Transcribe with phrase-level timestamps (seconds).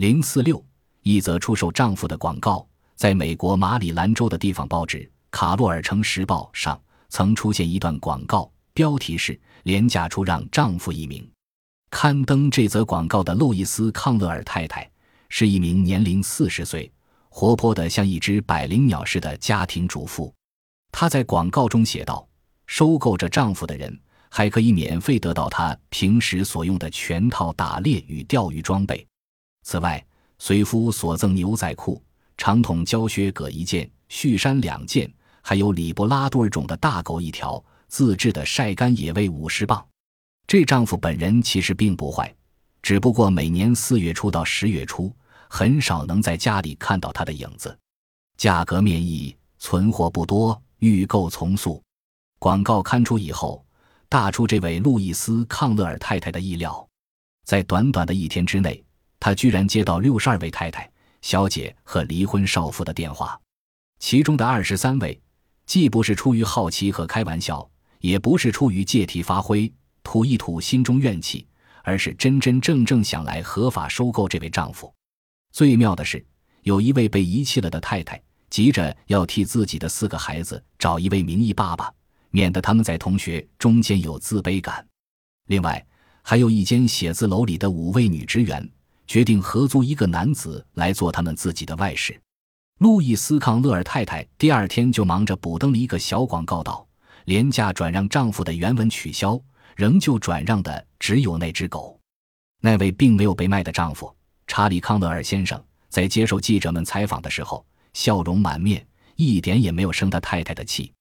[0.00, 0.64] 零四六
[1.02, 2.66] 一则出售丈夫的广告，
[2.96, 4.96] 在美国马里兰州的地方报纸
[5.30, 6.80] 《卡洛尔城时报》上
[7.10, 11.30] 曾出现一段广告，标题是“廉价出让丈夫一名”。
[11.92, 14.90] 刊登这则广告的路易斯·康勒尔太太
[15.28, 16.90] 是一名年龄四十岁、
[17.28, 20.32] 活泼的像一只百灵鸟似的家庭主妇。
[20.90, 22.26] 她在广告中写道
[22.66, 29.06] ：“收购这丈夫的人还可以免费得到他平时所用的全套打猎与钓鱼装备。”
[29.62, 30.04] 此外，
[30.38, 32.02] 随夫所赠牛仔裤、
[32.36, 39.86] 长筒胶靴各一件，恤衫两件，还有里布拉多尔种的大狗一条，自制的晒干野味五十磅。
[40.46, 42.34] 这丈夫本人其实并不坏，
[42.82, 45.14] 只不过每年四月初到十月初，
[45.48, 47.78] 很少能在家里看到他的影子。
[48.36, 51.80] 价格面议，存货不多，预购从速。
[52.38, 53.62] 广告刊出以后，
[54.08, 56.88] 大出这位路易斯·康勒尔太太的意料，
[57.44, 58.82] 在短短的一天之内。
[59.20, 63.38] 他居然接到六十二位太太、小姐和离婚少妇的电话，
[63.98, 65.20] 其中的二十三位，
[65.66, 69.70] 既不是出于好奇和开玩笑，也不是出于借题发挥、
[70.02, 71.46] 吐一吐心中怨气，
[71.84, 74.92] 而是真真正正想来合法收购这位丈夫。
[75.52, 76.24] 最妙的是，
[76.62, 81.92] 有一位被遗弃了的太太，急着要替自己的四个孩子找一位名义爸爸，
[82.30, 84.86] 免得他们在同学中间有自卑感。
[85.48, 85.86] 另外，
[86.22, 88.66] 还有一间写字楼里的五位女职员。
[89.10, 92.16] 决定合租一个男子来做他们自己的外室。
[92.78, 96.86] 路易斯·康勒尔太太第二天就忙着补登了一个小广告，道
[97.26, 99.36] ：“廉价转让丈夫的原文取消，
[99.74, 101.98] 仍旧转让的只有那只狗。”
[102.62, 104.14] 那位并没有被卖的丈夫
[104.46, 110.92] 查理·康勒尔先生在接受记者们采访的时候，笑容满面，一点也没有生他太太的气。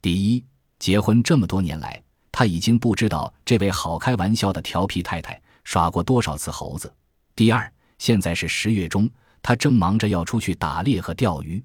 [0.00, 0.42] 第一，
[0.78, 6.90] 结婚这么多年来，他已经不知道这位好开玩笑的调皮太太耍过多少次猴子。
[7.34, 9.08] 第二，现在是十月中，
[9.40, 11.62] 他正忙着要出去打猎和钓鱼，